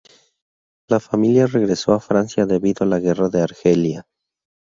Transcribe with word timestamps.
La 0.89 0.99
familia 0.99 1.45
regresó 1.45 1.93
a 1.93 1.99
Francia 1.99 2.47
debido 2.47 2.83
a 2.83 2.87
la 2.87 2.97
Guerra 2.99 3.29
de 3.29 3.41
Argelia. 3.43 4.07